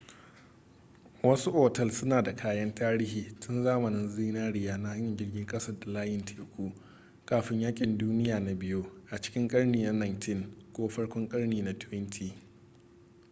wasu 1.23 1.55
otal 1.61 1.91
suna 1.91 2.21
da 2.23 2.35
kayan 2.35 2.75
tarihi 2.75 3.35
tun 3.39 3.63
zamanin 3.63 4.09
zinariya 4.09 4.77
na 4.77 4.89
hanyar 4.89 5.15
jirgin 5.17 5.45
kasa 5.45 5.73
da 5.79 5.91
layin 5.91 6.25
teku 6.25 6.73
kafin 7.25 7.61
yakin 7.61 7.97
duniya 7.97 8.39
na 8.39 8.53
biyu 8.55 8.85
a 9.11 9.21
cikin 9.21 9.47
karni 9.47 9.83
na 9.83 10.05
19 10.05 10.47
ko 10.73 10.87
farkon 10.89 11.29
karni 11.29 11.61
na 11.61 11.71
20 11.71 12.31